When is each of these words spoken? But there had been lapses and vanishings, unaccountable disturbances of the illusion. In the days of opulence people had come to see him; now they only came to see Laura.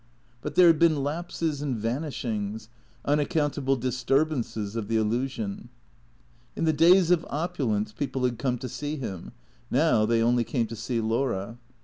But 0.41 0.55
there 0.55 0.65
had 0.65 0.79
been 0.79 1.03
lapses 1.03 1.61
and 1.61 1.77
vanishings, 1.77 2.69
unaccountable 3.05 3.75
disturbances 3.75 4.75
of 4.75 4.87
the 4.87 4.95
illusion. 4.97 5.69
In 6.55 6.65
the 6.65 6.73
days 6.73 7.11
of 7.11 7.23
opulence 7.29 7.91
people 7.91 8.23
had 8.23 8.39
come 8.39 8.57
to 8.57 8.67
see 8.67 8.95
him; 8.95 9.31
now 9.69 10.07
they 10.07 10.23
only 10.23 10.43
came 10.43 10.65
to 10.65 10.75
see 10.75 10.99
Laura. 10.99 11.59